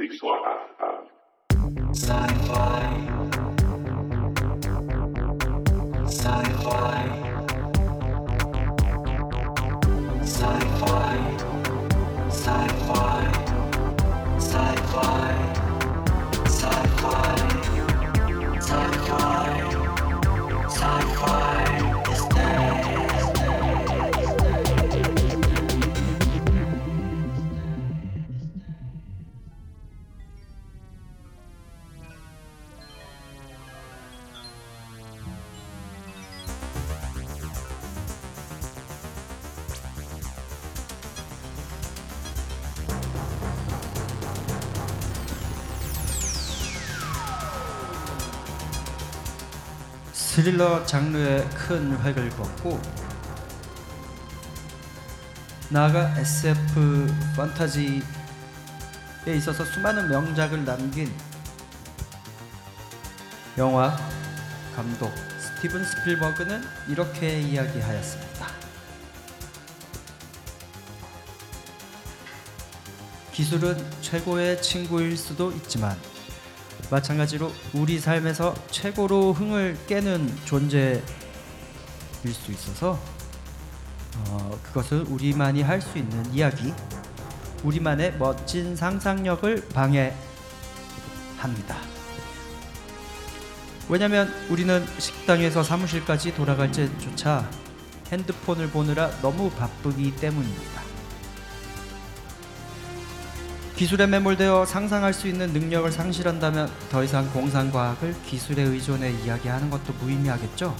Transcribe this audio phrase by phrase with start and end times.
[0.00, 0.40] Sci-fi.
[6.08, 7.04] Sci-fi.
[10.24, 11.18] Sci-fi.
[12.30, 13.09] Sci-fi.
[50.40, 52.80] 스릴러 장르에 큰 획을 그었고
[55.68, 58.00] 나아가 SF 판타지에
[59.36, 61.12] 있어서 수많은 명작을 남긴
[63.58, 63.94] 영화
[64.74, 68.46] 감독 스티븐 스필버그는 이렇게 이야기하였습니다.
[73.32, 75.98] 기술은 최고의 친구일 수도 있지만
[76.90, 81.02] 마찬가지로 우리 삶에서 최고로 흥을 깨는 존재일
[82.24, 82.98] 수 있어서
[84.28, 86.74] 어, 그것은 우리만이 할 수 있는 이야기,
[87.62, 90.16] 우리만의 멋진 상상력을 방해합니다.
[93.88, 97.48] 왜냐하면 우리는 식당에서 사무실까지 돌아갈 때조차
[98.12, 100.79] 핸드폰을 보느라 너무 바쁘기 때문입니다.
[103.80, 110.76] 기술에 매몰되어 상상할 수 있는 능력을 상실한다면 더 이상 공상과학을 기술에 의존해 이야기하는 것도 무의미하겠죠.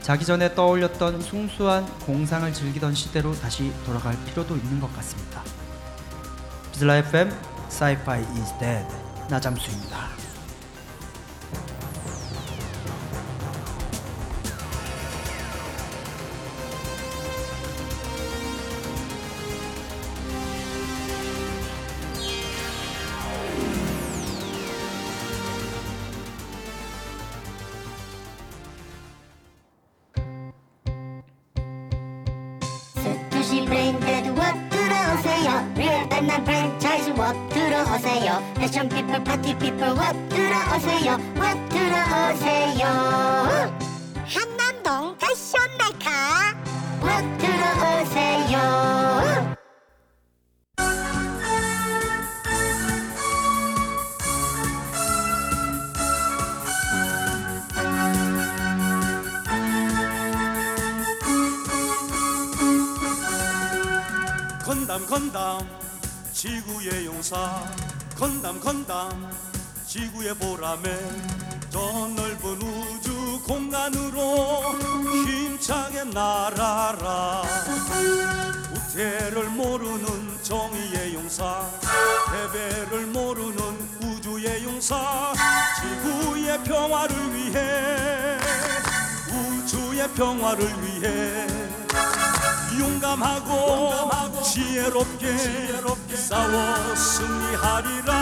[0.00, 5.42] 자기 전에 떠올렸던 순수한 공상을 즐기던 시대로 다시 돌아갈 필요도 있는 것 같습니다.
[6.72, 7.30] 비즐라 FM
[7.68, 8.86] Sci-Fi is Dead
[9.28, 10.23] 나잠수입니다.
[64.64, 65.68] 건담 건담.
[66.32, 67.62] 지구의 용사.
[68.16, 69.30] 건담 건담.
[69.86, 70.98] 지구의 보람에
[71.68, 71.78] 저
[72.16, 74.74] 넓은 우주 공간으로
[75.26, 77.42] 힘차게 날아라.
[78.72, 81.68] 우태를 모르는 정의의 용사.
[82.32, 85.34] 패배를 모르는 우주의 용사.
[85.78, 88.38] 지구의 평화를 위해
[89.28, 91.63] 우주의 평화를 위해
[92.78, 95.36] 용감하고, 지혜롭게,
[96.16, 98.12] 싸워 승리하리라.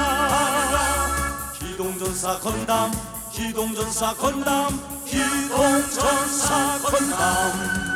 [1.59, 2.91] 기동전사 건담
[3.33, 7.93] 기동전사 건담 기동전사 건담.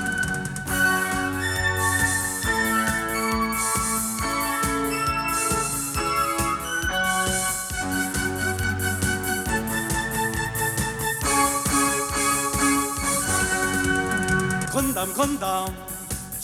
[14.72, 15.95] 건담 건담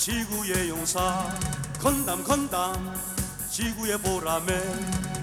[0.03, 1.29] 지구의 용사
[1.81, 2.93] 건담 건담.
[3.49, 4.61] 지구의 보람에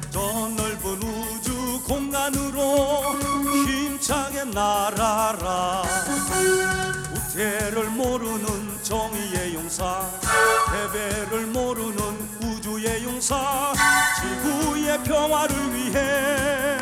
[0.10, 3.20] 저 넓은 우주 공간으로
[3.68, 5.84] 힘차게 날아라.
[7.14, 10.10] 우태를 모르는 정의의 용사
[10.72, 13.74] 패배를 모르는 우주의 용사
[14.22, 16.78] 지구의 평화를 위해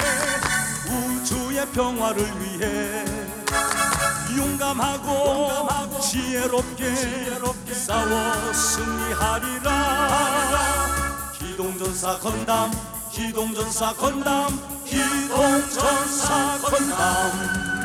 [0.85, 3.03] 우주의 평화를 위해
[4.38, 6.94] 용감하고, 지혜롭게,
[7.74, 9.68] 싸워 승리하리라.
[11.39, 12.72] 기동전사 건담
[13.12, 17.76] 기동전사 건담 기동전사 건담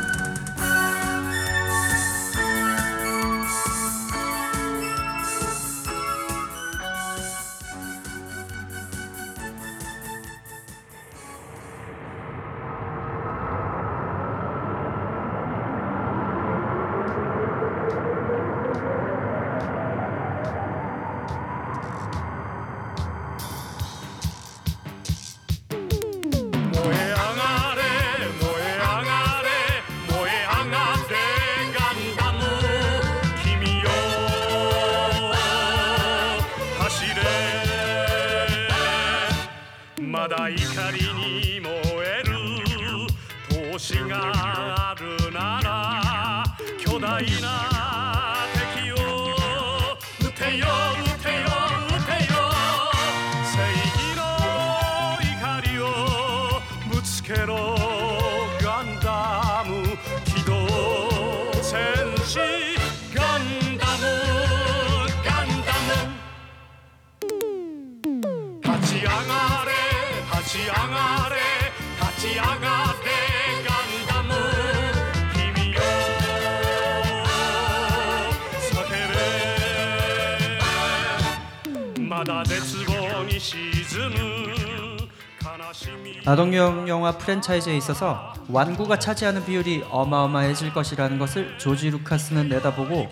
[86.24, 93.10] 아동용 영화 프랜차이즈에 있어서 완구가 차지하는 비율이 어마어마해질 것이라는 것을 조지 루카스는 내다보고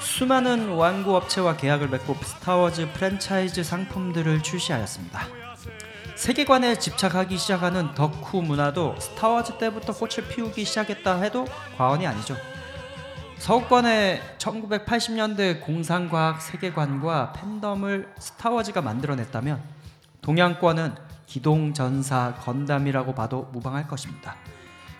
[0.00, 5.26] 수많은 완구 업체와 계약을 맺고 스타워즈 프랜차이즈 상품들을 출시하였습니다.
[6.16, 11.46] 세계관에 집착하기 시작하는 덕후 문화도 스타워즈 때부터 꽃을 피우기 시작했다 해도
[11.78, 12.36] 과언이 아니죠.
[13.40, 19.62] 서구권의 1980년대 공상과학 세계관과 팬덤을 스타워즈가 만들어냈다면
[20.20, 20.94] 동양권은
[21.24, 24.36] 기동전사 건담이라고 봐도 무방할 것입니다.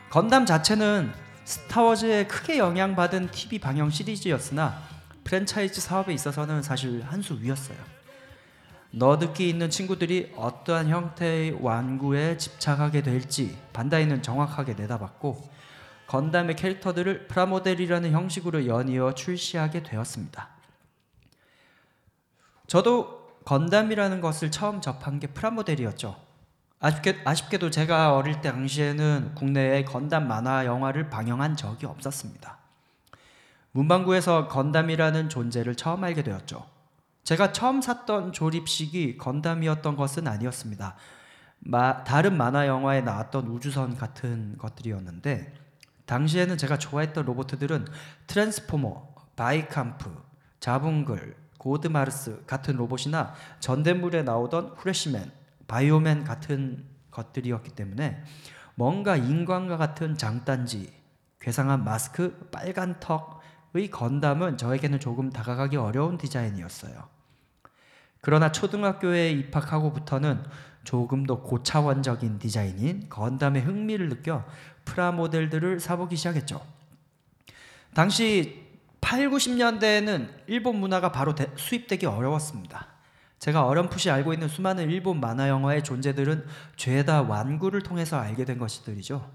[0.09, 1.13] 건담 자체는
[1.45, 4.79] 스타워즈에 크게 영향받은 TV 방영 시리즈였으나
[5.23, 7.77] 프랜차이즈 사업에 있어서는 사실 한 수 위였어요.
[8.93, 15.60] 너듣기 있는 친구들이 어떠한 형태의 완구에 집착하게 될지 반다이는 정확하게 내다봤고
[16.11, 20.49] 건담의 캐릭터들을 프라모델이라는 형식으로 연이어 출시하게 되었습니다.
[22.67, 26.21] 저도 건담이라는 것을 처음 접한 게 프라모델이었죠.
[26.81, 32.59] 아쉽게, 아쉽게도 제가 어릴 때 당시에는 국내에 건담 만화 영화를 방영한 적이 없었습니다.
[33.71, 36.67] 문방구에서 건담이라는 존재를 처음 알게 되었죠.
[37.23, 40.97] 제가 처음 샀던 조립식이 건담이었던 것은 아니었습니다.
[41.61, 45.60] 마, 다른 만화 영화에 나왔던 우주선 같은 것들이었는데
[46.11, 47.87] 당시에는 제가 좋아했던 로봇들은
[48.27, 50.13] 트랜스포머, 바이캄프,
[50.59, 55.31] 자붕글, 고드마르스 같은 로봇이나 전대물에 나오던 후레쉬맨,
[55.69, 58.25] 바이오맨 같은 것들이었기 때문에
[58.75, 60.93] 뭔가 인간과 같은 장단지,
[61.39, 67.09] 괴상한 마스크, 빨간 턱의 건담은 저에게는 조금 다가가기 어려운 디자인이었어요.
[68.21, 70.43] 그러나 초등학교에 입학하고부터는
[70.83, 74.45] 조금 더 고차원적인 디자인인 건담의 흥미를 느껴
[74.91, 76.61] 프라모델들을 사보기 시작했죠.
[77.95, 78.67] 당시
[79.01, 82.89] 8, 90년대에는 일본 문화가 바로 대- 수입되기 어려웠습니다.
[83.39, 86.47] 제가 어렴풋이 알고 있는 수많은 일본 만화 영화의 존재들은
[86.77, 89.31] 죄다 완구를 통해서 알게 된 것들이죠.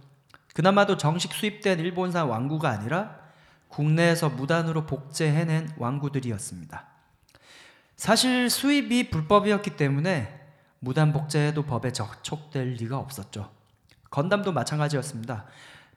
[0.54, 3.18] 그나마도 정식 수입된 일본산 완구가 아니라
[3.70, 6.86] 국내에서 무단으로 복제해낸 완구들이었습니다.
[7.98, 10.40] 사실 수입이 불법이었기 때문에
[10.80, 13.50] 무단 복제해도 법에 적촉될 리가 없었죠.
[14.16, 15.44] 건담도 마찬가지였습니다.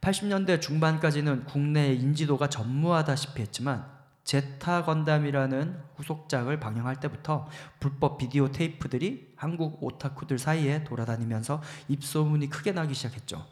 [0.00, 3.86] 80년대 중반까지는 국내 인지도가 전무하다시피 했지만
[4.24, 7.46] 제타 건담이라는 후속작을 방영할 때부터
[7.78, 13.46] 불법 비디오 테이프들이 한국 오타쿠들 사이에 돌아다니면서 입소문이 크게 나기 시작했죠.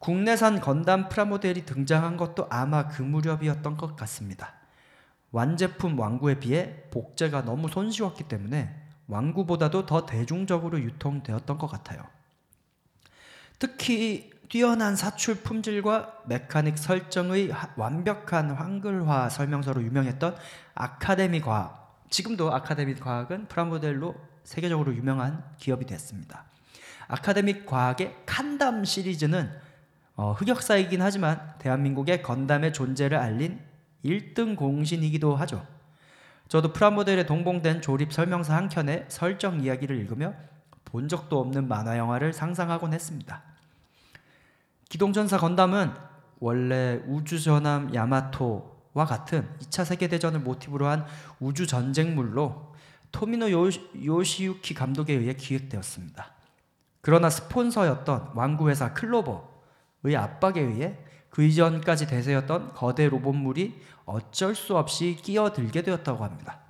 [0.00, 4.52] 국내산 건담 프라모델이 등장한 것도 아마 그 무렵이었던 것 같습니다.
[5.30, 12.15] 완제품 왕구에 비해 복제가 너무 손쉬웠기 때문에 왕구보다도 더 대중적으로 유통되었던 것 같아요.
[13.58, 20.36] 특히 뛰어난 사출 품질과 메카닉 설정의 하- 완벽한 한글화 설명서로 유명했던
[20.74, 22.04] 아카데미 과학.
[22.10, 26.44] 지금도 아카데미 과학은 프라모델로 세계적으로 유명한 기업이 됐습니다.
[27.08, 29.50] 아카데믹 과학의 칸담 시리즈는
[30.14, 33.60] 어, 흑역사이긴 하지만 대한민국의 건담의 존재를 알린
[34.04, 35.66] 1등 공신이기도 하죠.
[36.48, 40.32] 저도 프라모델에 동봉된 조립 설명서 한 켠에 설정 이야기를 읽으며
[40.86, 43.42] 본 적도 없는 만화 영화를 상상하곤 했습니다.
[44.88, 45.92] 기동전사 건담은
[46.38, 51.04] 원래 우주전함 야마토와 같은 2차 세계대전을 모티브로 한
[51.40, 52.74] 우주 전쟁물로
[53.12, 53.70] 토미노 요,
[54.04, 56.32] 요시유키 감독에 의해 기획되었습니다.
[57.00, 60.98] 그러나 스폰서였던 왕구회사 클로버의 압박에 의해
[61.30, 66.65] 그 이전까지 대세였던 거대 로봇물이 어쩔 수 없이 끼어들게 되었다고 합니다.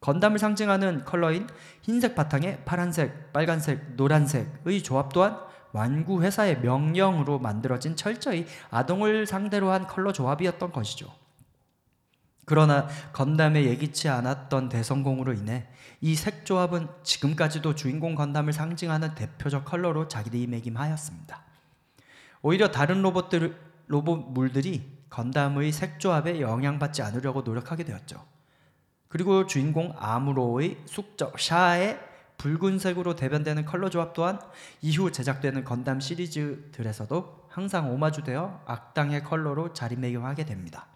[0.00, 1.48] 건담을 상징하는 컬러인
[1.82, 5.38] 흰색 바탕에 파란색, 빨간색, 노란색의 조합 또한
[5.72, 11.12] 완구 회사의 명령으로 만들어진 철저히 아동을 상대로 한 컬러 조합이었던 것이죠.
[12.44, 15.68] 그러나 건담의 예기치 않았던 대성공으로 인해
[16.00, 21.42] 이 색 조합은 지금까지도 주인공 건담을 상징하는 대표적 컬러로 자리매김하였습니다.
[22.42, 28.24] 오히려 다른 로봇들 로봇물들이 건담의 색 조합에 영향받지 않으려고 노력하게 되었죠.
[29.08, 31.98] 그리고 주인공 아무로의 숙적 샤의
[32.36, 34.38] 붉은색으로 대변되는 컬러 조합 또한
[34.80, 40.86] 이후 제작되는 건담 시리즈들에서도 항상 오마주되어 악당의 컬러로 자리매김하게 됩니다.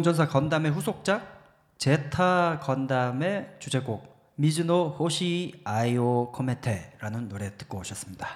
[0.00, 8.26] 기동전사 건담의 후속작 제타 건담의 주제곡 미즈노 호시 아이오 코메테라는 노래 듣고 오셨습니다.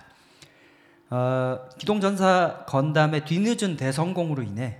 [1.08, 4.76] 어, 기동전사 건담의 뒤늦은 대성공으로 인해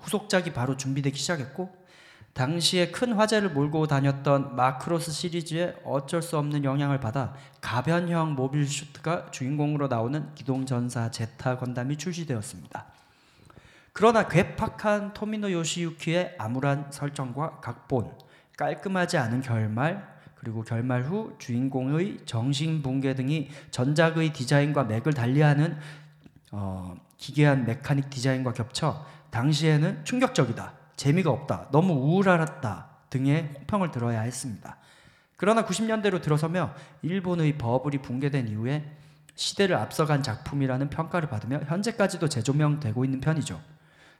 [0.00, 1.74] 후속작이 바로 준비되기 시작했고
[2.34, 9.30] 당시에 큰 화제를 몰고 다녔던 마크로스 시리즈에 어쩔 수 없는 영향을 받아 가변형 mobile suit가
[9.30, 12.95] 주인공으로 나오는 기동전사 제타 건담이 출시되었습니다.
[13.96, 18.12] 그러나 괴팍한 토미노 요시유키의 암울한 설정과 각본,
[18.58, 25.78] 깔끔하지 않은 결말, 그리고 결말 후 주인공의 정신 붕괴 등이 전작의 디자인과 맥을 달리하는
[26.52, 34.76] 어, 기괴한 메카닉 디자인과 겹쳐 당시에는 충격적이다, 재미가 없다, 너무 우울하다 등의 호평을 들어야 했습니다.
[35.36, 38.94] 그러나 90년대로 들어서며 일본의 버블이 붕괴된 이후에
[39.36, 43.58] 시대를 앞서간 작품이라는 평가를 받으며 현재까지도 재조명되고 있는 편이죠.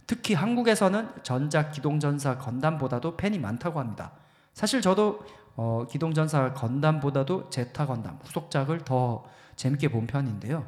[0.06, 4.12] 특히 한국에서는 전작 기동전사 건담보다도 팬이 많다고 합니다.
[4.54, 5.24] 사실 저도
[5.56, 9.24] 어, 기동전사 건담보다도 제타 건담 후속작을 더
[9.56, 10.66] 재밌게 본 편인데요.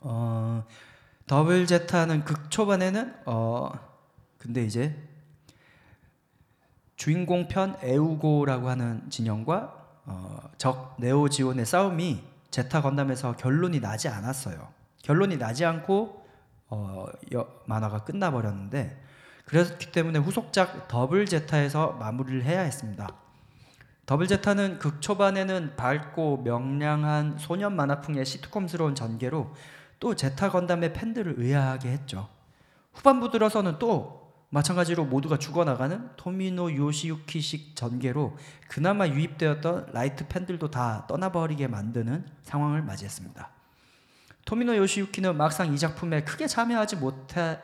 [0.00, 0.64] 어,
[1.26, 3.72] 더블 제타는 극 초반에는 어,
[4.38, 4.96] 근데 이제
[6.96, 9.74] 주인공 편 에우고라고 하는 진영과
[10.04, 14.68] 어, 적 네오지온의 싸움이 제타 건담에서 결론이 나지 않았어요.
[15.02, 16.25] 결론이 나지 않고
[16.68, 19.02] 어, 여, 만화가 끝나버렸는데
[19.44, 23.08] 그렇기 때문에 후속작 더블 제타에서 마무리를 해야 했습니다.
[24.04, 29.54] 더블 제타는 극 초반에는 밝고 명량한 소년 만화풍의 시트콤스러운 전개로
[29.98, 32.28] 또 제타 건담의 팬들을 의아하게 했죠.
[32.92, 38.36] 후반부 들어서는 또 마찬가지로 모두가 죽어나가는 토미노 요시유키식 전개로
[38.68, 43.55] 그나마 유입되었던 light 팬들도 다 떠나버리게 만드는 상황을 맞이했습니다.
[44.46, 47.58] 토미노 요시유키는 막상 이 작품에 크게 참여하지 못해서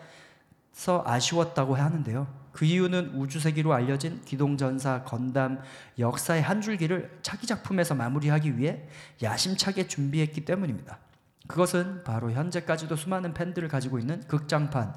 [1.07, 2.27] 아쉬웠다고 하는데요.
[2.51, 5.61] 그 이유는 우주세기로 알려진 기동전사 건담
[6.01, 8.89] 역사의 한 줄기를 차기 작품에서 마무리하기 위해
[9.23, 10.99] 야심차게 준비했기 때문입니다.
[11.47, 14.93] 그것은 바로 현재까지도 수많은 팬들을 가지고 있는 극장판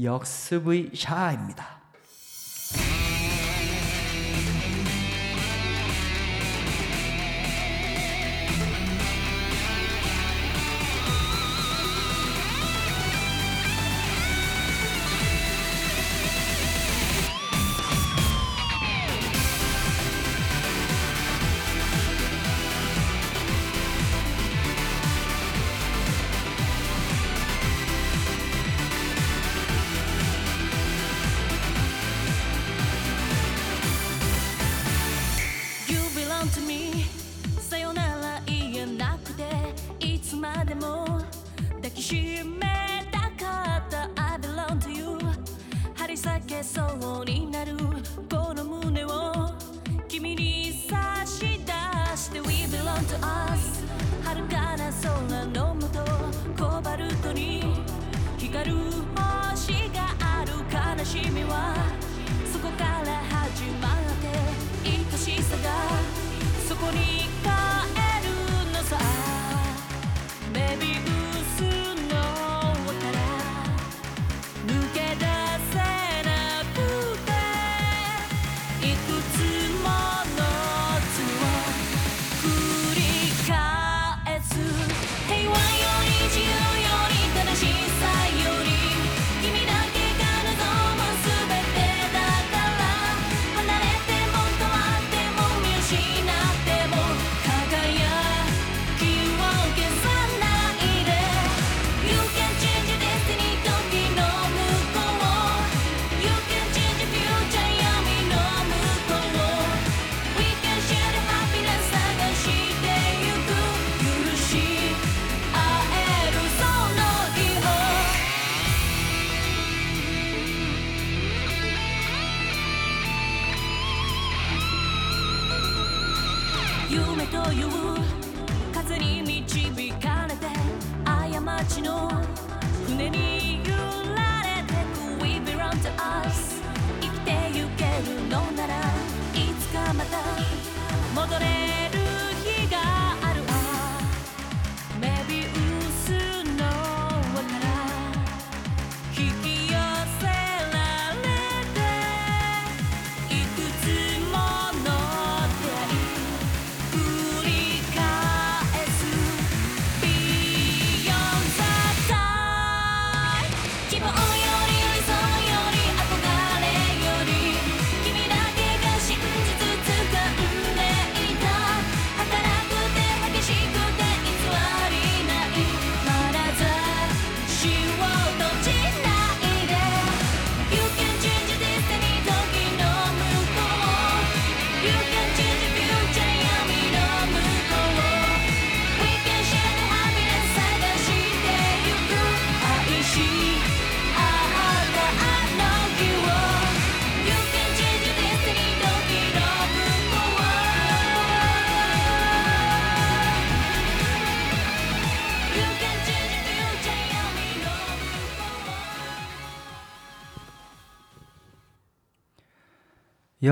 [0.00, 1.80] 역습의 샤입니다.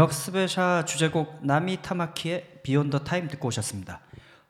[0.01, 4.01] 역습의 샤 주제곡 나미 타마키의 Beyond the Time 듣고 오셨습니다.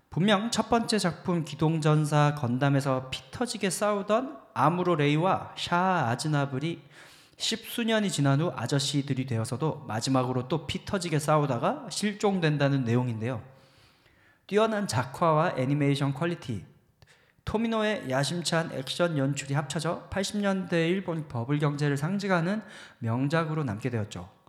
[0.08, 6.80] 분명 첫 번째 작품 기동전사 건담에서 피 터지게 싸우던 아무로 레이와 샤 아즈나블이
[7.36, 13.42] 십수년이 지난 후 아저씨들이 되어서도 마지막으로 또 피 터지게 싸우다가 실종된다는 내용인데요.
[14.46, 16.64] 뛰어난 작화와 애니메이션 quality,
[17.44, 22.62] 토미노의 야심찬 액션 연출이 합쳐져 80년대 일본 버블 경제를 상징하는
[23.00, 24.39] 명작으로 남게 되었죠.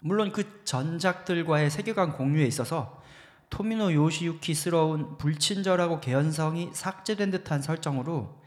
[0.00, 3.00] 물론 그 전작들과의 세계관 공유에 있어서
[3.50, 8.40] 토미노 요시유키스러운 불친절하고 개연성이 삭제된 듯한 설정으로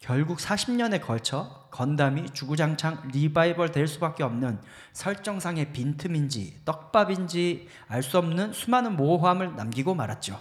[0.00, 4.58] 결국 40년에 걸쳐 건담이 주구장창 리바이벌 될 수밖에 없는
[4.92, 10.38] 설정상의 빈틈인지 떡밥인지 알 수 없는 수많은 모호함을 남기고 말았죠.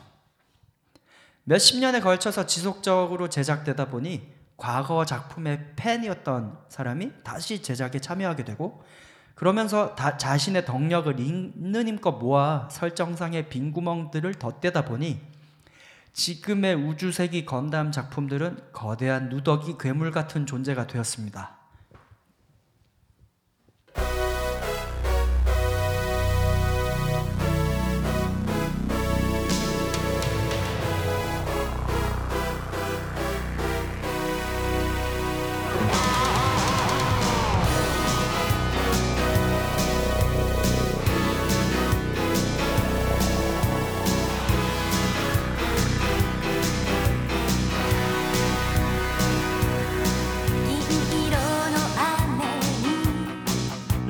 [1.44, 8.84] 몇십 년에 걸쳐서 지속적으로 제작되다 보니 과거 작품의 팬이었던 사람이 다시 제작에 참여하게 되고
[9.36, 15.20] 그러면서 다 자신의 덕력을 있는 힘껏 모아 설정상의 빈 구멍들을 덧대다 보니
[16.14, 21.65] 지금의 우주세기 건담 작품들은 거대한 누더기 괴물 같은 존재가 되었습니다.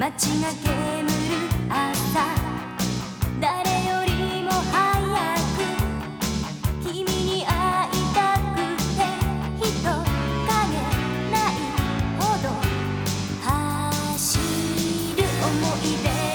[0.06, 1.10] 街が煙る
[1.68, 2.22] 朝
[3.42, 3.50] 誰
[3.90, 5.66] よりも早く
[6.84, 7.50] 君に会
[7.88, 8.62] いたく
[8.94, 9.02] て
[9.66, 10.54] 人影
[11.32, 11.58] ない
[12.20, 12.46] ほど
[13.42, 14.38] 走
[15.18, 16.35] る思い出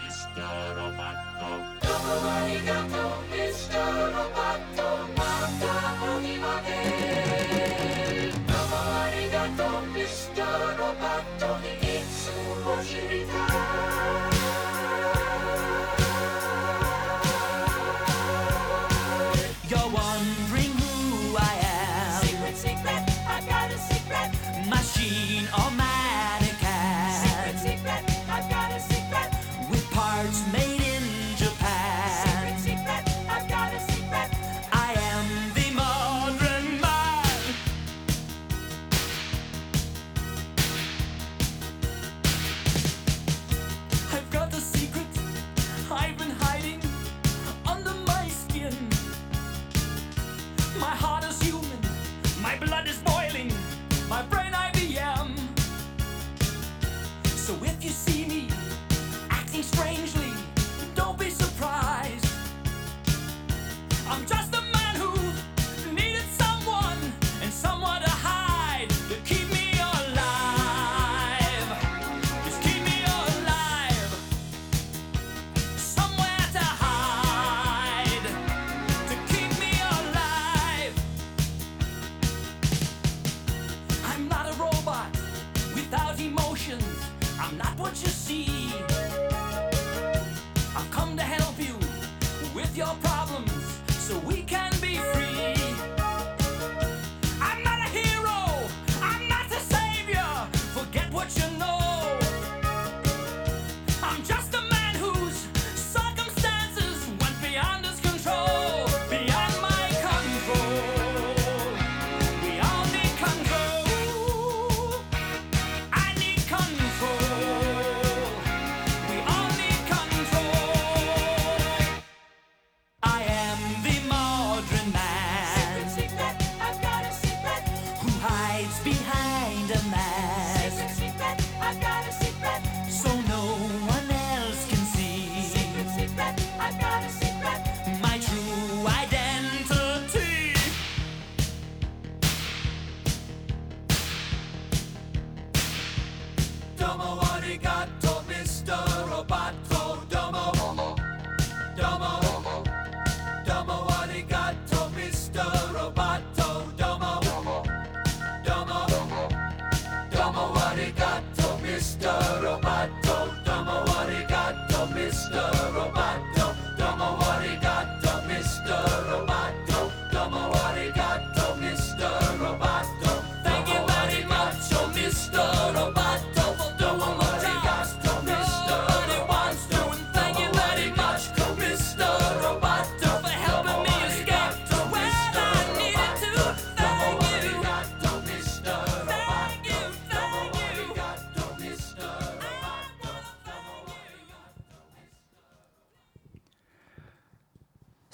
[0.00, 0.74] Mr.
[0.76, 1.48] Roboto.
[1.80, 4.12] Dopo arigato, Mr.
[4.14, 4.69] Roboto.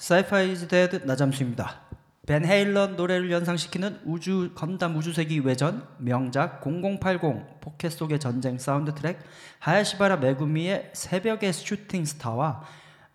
[0.07, 1.81] Sci-Fi Is Dead 나잠수입니다.
[2.25, 9.19] Van Halen 노래를 연상시키는 우주 건담 우주세기 외전 명작 0080 포켓 속의 전쟁 사운드 트랙
[9.59, 12.63] 하야시바라 메구미의 새벽의 Shooting Star와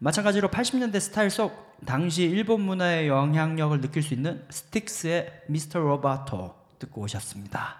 [0.01, 5.79] 마찬가지로 80년대 스타일 속 당시 일본 문화의 영향력을 느낄 수 있는 Styx의 Mr.
[5.79, 7.77] Roboto 듣고 오셨습니다.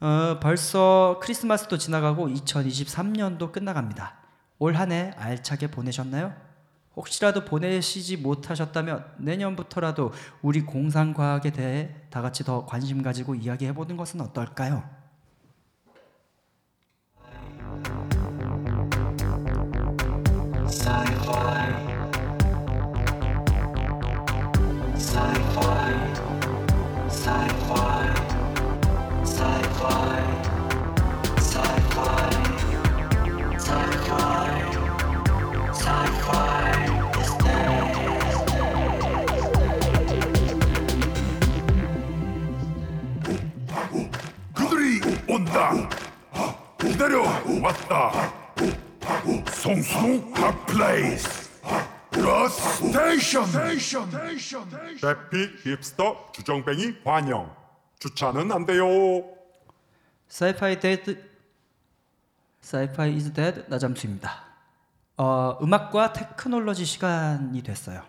[0.00, 4.14] 어, 벌써 크리스마스도 지나가고 2023년도 끝나갑니다.
[4.58, 6.48] 올 한 해 알차게 보내셨나요?
[6.96, 14.20] 혹시라도 보내시지 못하셨다면 내년부터라도 우리 공상과학에 대해 다 같이 더 관심 가지고 이야기해 보는 것은
[14.20, 14.82] 어떨까요?
[21.84, 21.89] 그
[55.00, 57.54] 대피 힙스터 주정뱅이 환영
[57.98, 58.86] 주차는 안 돼요
[62.60, 64.44] Sci-Fi Is Dead 나잠수입니다.
[65.16, 68.02] 어, 음악과 테크놀로지 시간이 됐어요.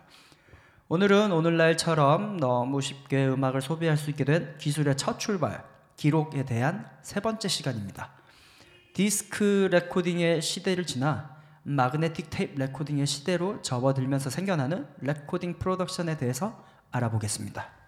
[0.88, 5.64] 오늘은 오늘날처럼 너무 쉽게 음악을 소비할 수 있게 된 기술의 첫 출발,
[5.96, 8.10] 기록에 대한 세 번째 시간입니다.
[8.92, 17.81] 디스크 레코딩의 시대를 지나 magnetic 테이프 레코딩의 시대로 접어들면서 생겨나는 레코딩 프로덕션에 대해서 알아보겠습니다.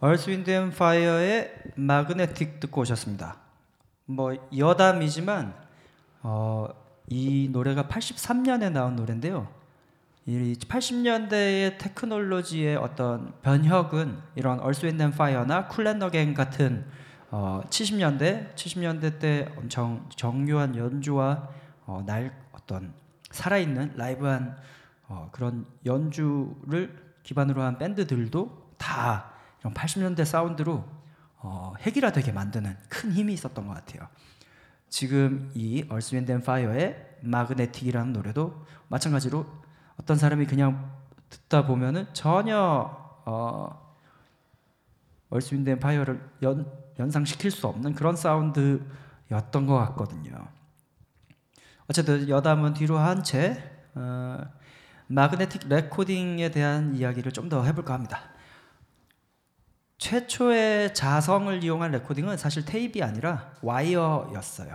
[0.00, 3.36] Earth, Wind & Fire의 Magnetic 듣고 오셨습니다.
[4.06, 5.52] 뭐 여담이지만
[6.22, 6.68] 어,
[7.08, 9.48] 이 노래가 83년에 나온 노래인데요.
[10.24, 16.86] 이 80년대의 테크놀로지의 어떤 변혁은 이런 얼스 윈드 앤 파이어나 쿨랜더갱 같은
[17.32, 21.48] 어, 70년대 70년대 때 엄청 정교한 연주와
[21.86, 22.94] 어, 날 어떤
[23.32, 24.56] 살아있는 라이브한
[25.08, 30.84] 어, 그런 연주를 기반으로 한 밴드들도 다 이런 80년대 사운드로
[31.40, 34.08] 어, 획일화되게 만드는 큰 힘이 있었던 것 같아요.
[34.88, 39.46] 지금 이 Earth, Wind & Fire의 Magnetic이라는 노래도 마찬가지로
[40.00, 40.92] 어떤 사람이 그냥
[41.28, 42.56] 듣다 보면은 전혀
[43.26, 43.94] 어,
[45.30, 50.48] Earth, Wind & Fire를 연, 연상시킬 수 없는 그런 사운드였던 것 같거든요.
[51.88, 53.62] 어쨌든 여담은 뒤로 한채
[53.94, 54.40] 어,
[55.08, 58.20] magnetic 레코딩에 대한 이야기를 좀 더 해볼까 합니다.
[59.98, 64.74] 최초의 자성을 이용한 레코딩은 사실 테이프가 아니라 와이어였어요.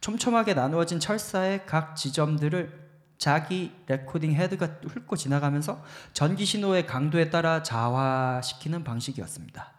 [0.00, 5.82] 촘촘하게 나누어진 철사의 각 지점들을 자기 레코딩 헤드가 훑고 지나가면서
[6.12, 9.72] 전기 신호의 강도에 따라 자화시키는 방식이었습니다.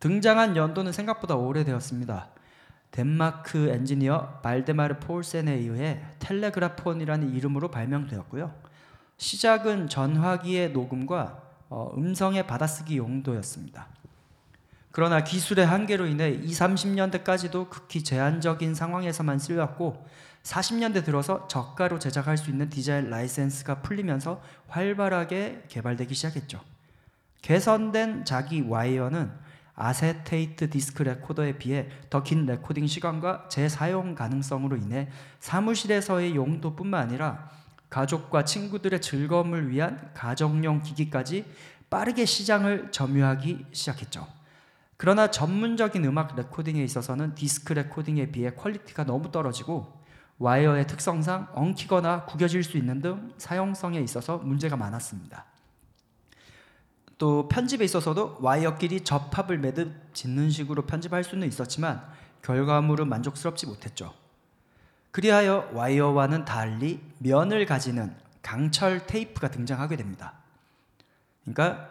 [0.00, 2.28] 등장한 연도는 생각보다 오래되었습니다.
[2.90, 8.54] 덴마크 엔지니어 발데마르 폴센에 의해 Telegraphone이라는 이름으로 발명되었고요.
[9.16, 11.51] 시작은 전화기의 녹음과 어,
[11.96, 13.88] 음성의 받아쓰기 용도였습니다.
[14.90, 20.06] 그러나 기술의 한계로 인해 20, 30년대까지도 극히 제한적인 상황에서만 쓰였고
[20.42, 26.60] 40년대 들어서 저가로 제작할 수 있는 디자인 라이센스가 풀리면서 활발하게 개발되기 시작했죠.
[27.40, 29.30] 개선된 자기 와이어는
[29.74, 35.08] 아세테이트 디스크 레코더에 비해 더 긴 레코딩 시간과 재사용 가능성으로 인해
[35.40, 37.50] 사무실에서의 용도뿐만 아니라
[37.92, 41.44] 가족과 친구들의 즐거움을 위한 가정용 기기까지
[41.90, 44.26] 빠르게 시장을 점유하기 시작했죠.
[44.96, 50.00] 그러나 전문적인 음악 레코딩에 있어서는 디스크 레코딩에 비해 quality가 너무 떨어지고
[50.38, 55.44] 와이어의 특성상 엉키거나 구겨질 수 있는 등 사용성에 있어서 문제가 많았습니다.
[57.18, 62.02] 또 편집에 있어서도 와이어끼리 접합을 매듭 짓는 식으로 편집할 수는 있었지만
[62.40, 64.21] 결과물은 만족스럽지 못했죠.
[65.12, 70.32] 그리하여 와이어와는 달리 면을 가지는 강철 테이프가 등장하게 됩니다.
[71.44, 71.88] 그러니까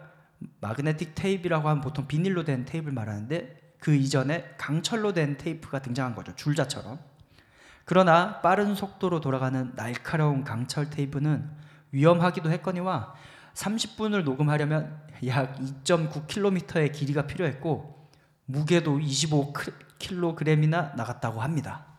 [0.60, 6.36] 마그네틱 테이프라고 하면 보통 비닐로 된 테이프를 말하는데 그 이전에 강철로 된 테이프가 등장한 거죠.
[6.36, 7.00] 줄자처럼.
[7.86, 11.48] 그러나 빠른 속도로 돌아가는 날카로운 강철 테이프는
[11.92, 13.14] 위험하기도 했거니와
[13.54, 18.10] 30분을 녹음하려면 약 2.9km의 길이가 필요했고
[18.46, 21.91] 무게도 25kg이나 나갔다고 합니다.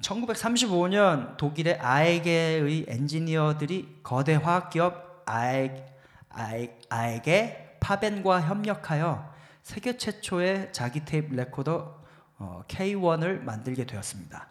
[0.00, 5.84] 1935년 독일의 AEG의 엔지니어들이 거대 화학기업 아에,
[6.30, 9.32] 아에, IG Farben과 협력하여
[9.62, 11.98] 세계 최초의 자기 테이프 레코더
[12.38, 14.46] 어, K1을 만들게 되었습니다.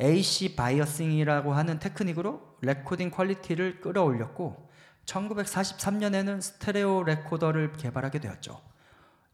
[0.00, 4.68] AC biasing이라고 하는 테크닉으로 레코딩 quality를 끌어올렸고
[5.06, 8.60] 1943년에는 스테레오 레코더를 개발하게 되었죠.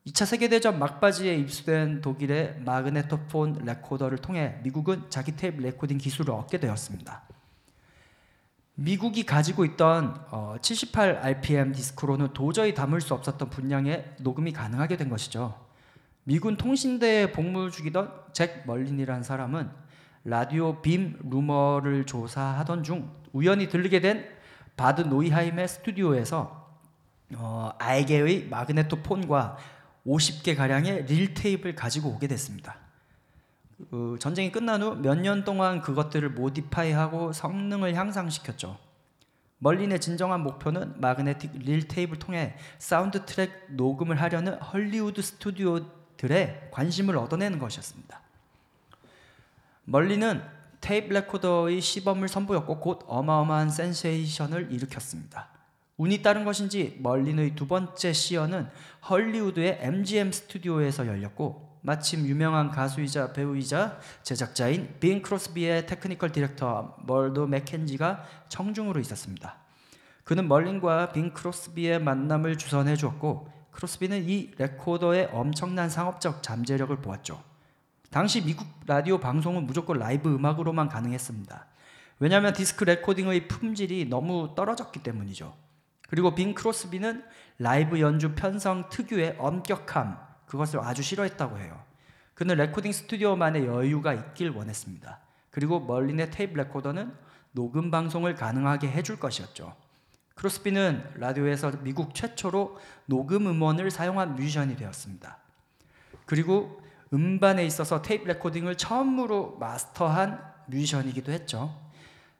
[0.06, 7.22] 2차 세계대전 막바지에 입수된 독일의 Magnetophon 레코더를 통해 미국은 자기 테이프 레코딩 기술을 얻게 되었습니다.
[8.74, 10.26] 미국이 가지고 있던
[10.60, 15.54] 78 RPM 디스크로는 도저히 담을 수 없었던 분량의 녹음이 가능하게 된 것이죠.
[16.24, 19.70] 미군 통신대에 복무 중이던 잭 멀린이라는 사람은
[20.24, 24.28] 라디오 빔 루머를 조사하던 중 우연히 들리게 된
[24.76, 26.62] 바드 나우하임의 스튜디오에서
[27.36, 29.56] 어, AEG의 Magnetophon과
[30.06, 32.76] 50개 가량의 릴 테이프를 가지고 오게 됐습니다.
[33.90, 38.78] 그 전쟁이 끝난 후 몇 년 동안 그것들을 modify하고 성능을 향상시켰죠.
[39.58, 47.58] 멀린의 진정한 목표는 마그네틱 릴 테이프를 통해 사운드 트랙 녹음을 하려는 헐리우드 스튜디오들의 관심을 얻어내는
[47.60, 48.20] 것이었습니다.
[49.84, 50.42] 멀린은
[50.80, 55.48] 테이프 레코더의 시범을 선보였고 곧 어마어마한 센세이션을 일으켰습니다.
[56.02, 58.68] 운이 따른 것인지 멀린의 두 번째 시연은
[59.08, 68.24] 헐리우드의 MGM 스튜디오에서 열렸고 마침 유명한 가수이자 배우이자 제작자인 빙 크로스비의 technical director 머도 맥켄지가
[68.48, 69.58] 청중으로 있었습니다.
[70.24, 77.40] 그는 멀린과 빙 크로스비의 만남을 주선해 주었고 크로스비는 이 레코더의 엄청난 상업적 잠재력을 보았죠.
[78.10, 81.64] 당시 미국 라디오 방송은 무조건 라이브 음악으로만 가능했습니다.
[82.18, 85.62] 왜냐하면 디스크 레코딩의 품질이 너무 떨어졌기 때문이죠.
[86.12, 87.24] 그리고 빙 크로스비는
[87.58, 91.82] 라이브 연주 편성 특유의 엄격함 그것을 아주 싫어했다고 해요.
[92.34, 95.20] 그는 레코딩 스튜디오만의 여유가 있길 원했습니다.
[95.50, 97.14] 그리고 멀린의 테이프 레코더는
[97.52, 99.74] 녹음 방송을 가능하게 해줄 것이었죠.
[100.34, 105.38] 크로스비는 라디오에서 미국 최초로 녹음 음원을 사용한 뮤지션이 되었습니다.
[106.26, 106.82] 그리고
[107.14, 111.74] 음반에 있어서 테이프 레코딩을 처음으로 마스터한 뮤지션이기도 했죠.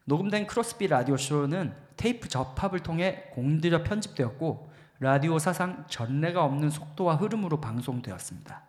[0.05, 7.61] 녹음된 크로스비 라디오 쇼는 테이프 접합을 통해 공들여 편집되었고 라디오 사상 전례가 없는 속도와 흐름으로
[7.61, 8.61] 방송되었습니다.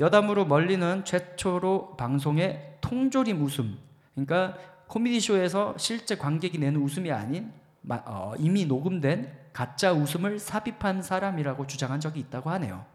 [0.00, 3.78] 여담으로 멀린은 최초로 방송에 통조림 웃음,
[4.14, 4.56] 그러니까
[4.86, 7.52] 코미디 쇼에서 실제 관객이 내는 웃음이 아닌
[7.90, 12.86] 어, 이미 녹음된 가짜 웃음을 삽입한 사람이라고 주장한 적이 있다고 하네요.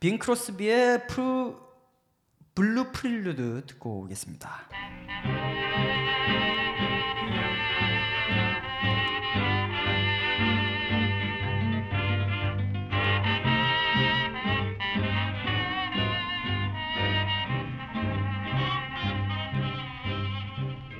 [0.00, 1.06] 빈 크로스비의
[2.54, 4.50] 블루 프릴루드 듣고 오겠습니다.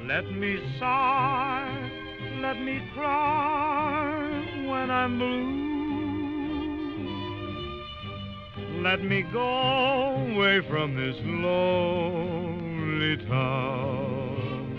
[0.09, 1.91] Let me sigh,
[2.41, 5.67] let me cry when I'm blue.
[8.85, 14.79] Let me go away from this lonely town.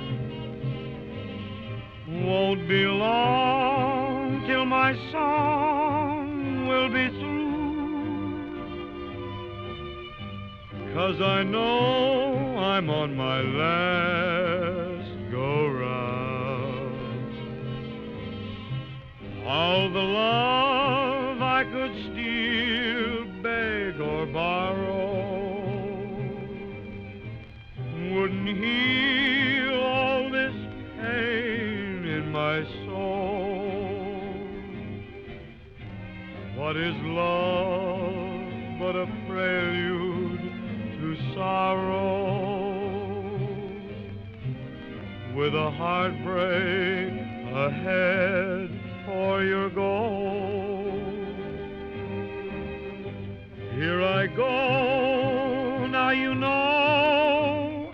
[2.07, 7.73] Won't be long till my song will be through,
[10.93, 14.86] Cause I know I'm on my last
[19.60, 25.55] All the love I could steal, beg, or borrow
[28.14, 30.53] wouldn't heal all this
[31.01, 34.22] pain in my soul.
[36.55, 40.51] What is love but a prelude
[40.99, 42.05] to sorrow?
[45.36, 47.14] With a heartbreak
[47.55, 48.66] ahead
[49.28, 50.86] for your goal.
[53.75, 57.91] Here I go, now you know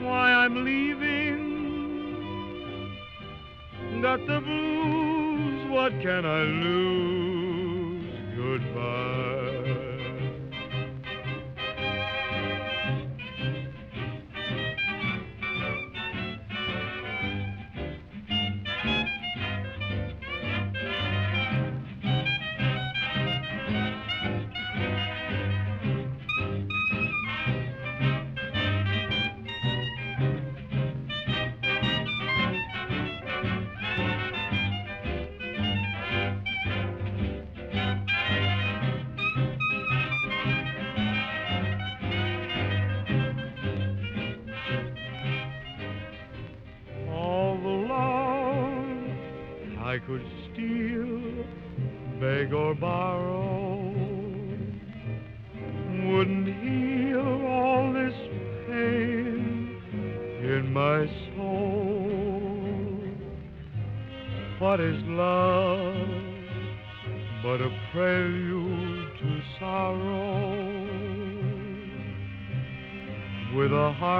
[0.00, 1.42] why I'm leaving.
[4.00, 7.21] Got the blues, what can I lose?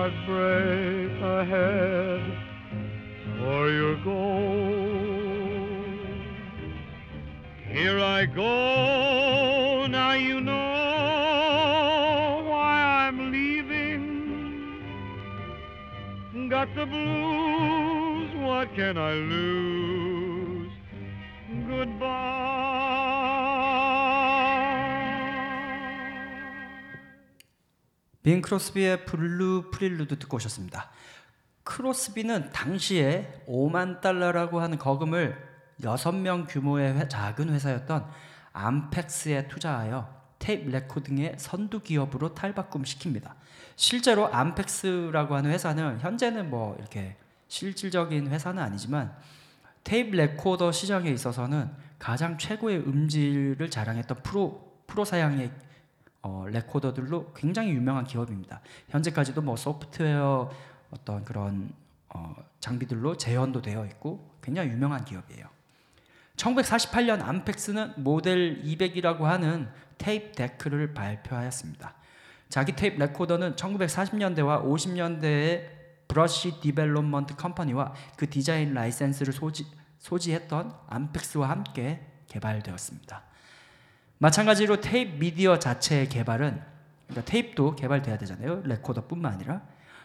[0.03, 0.41] Heartbreak
[28.32, 30.89] 빙 크로스비의 Blue Prelude 듣고 오셨습니다.
[31.64, 35.37] 크로스비는 당시에 5만 달러라고 하는 거금을
[35.83, 38.07] 6명 규모의 회- 작은 회사였던
[38.55, 43.33] Ampex에 투자하여 테이프 레코딩의 선두 기업으로 탈바꿈시킵니다.
[43.76, 47.16] 실제로 Ampex라고 하는 회사는 현재는 뭐 이렇게
[47.49, 49.14] 실질적인 회사는 아니지만
[49.85, 55.51] 테이프 레코더 시장에 있어서는 가장 최고의 음질을 자랑했던 프로 프로 사양의
[56.23, 58.61] 어, 레코더들로 굉장히 유명한 기업입니다.
[58.89, 60.51] 현재까지도 뭐 소프트웨어
[60.91, 61.73] 어떤 그런
[62.09, 65.47] 어, 장비들로 재현도 되어 있고 굉장히 유명한 기업이에요.
[66.37, 69.68] 1948년 Ampex는 모델 200이라고 하는
[69.99, 71.95] 테이프 데크를 발표하였습니다.
[72.49, 79.66] 자기 테이프 레코더는 1940년대와 50년대의 Brush Development Company와 그 디자인 라이센스를 소지,
[79.99, 83.23] 소지했던 Ampex와 함께 개발되었습니다.
[84.23, 86.62] 마찬가지로 테이프 미디어 자체의 개발은
[87.09, 88.62] 그러니까 테이프도 개발돼야 되잖아요.
[88.64, 89.62] 레코더뿐만 아니라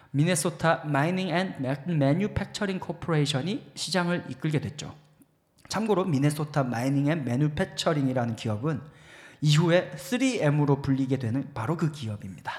[0.10, 1.54] Minnesota Mining and
[1.86, 4.96] Manufacturing Corporation이 시장을 이끌게 됐죠.
[5.70, 8.82] 참고로 Minnesota Mining and Manufacturing이라는 기업은
[9.42, 12.54] 이후에 3M으로 불리게 되는 바로 그 기업입니다.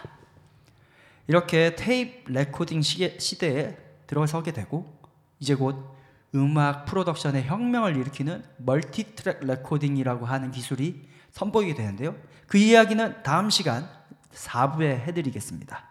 [1.27, 4.97] 이렇게 테이프 레코딩 시대에 들어서게 되고
[5.41, 5.93] 이제 곧
[6.37, 12.17] 음악 프로덕션의 혁명을 일으키는 multi track recording이라고 하는 기술이 선보이게 되는데요.
[12.47, 13.89] 그 이야기는 다음 시간
[14.35, 15.85] 4부에 해드리겠습니다.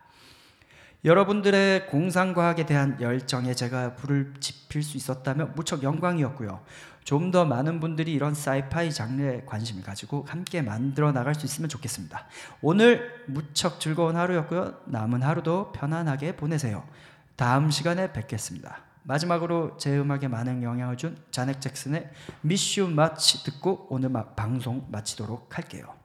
[1.05, 6.61] 여러분들의 공상과학에 대한 열정에 제가 불을 지필 수 있었다면 무척 영광이었고요.
[7.03, 12.25] 좀 더 많은 분들이 이런 사이파이 장르에 관심을 가지고 함께 만들어 나갈 수 있으면 좋겠습니다.
[12.61, 14.81] 오늘 무척 즐거운 하루였고요.
[14.85, 16.85] 남은 하루도 편안하게 보내세요.
[17.37, 18.86] 다음 시간에 뵙겠습니다.
[19.07, 22.09] 마지막으로 제 음악에 많은 영향을 준 자넥 잭슨의
[22.41, 25.95] 미슈 마치 듣고 오늘 막 방송 마치도록 할게요.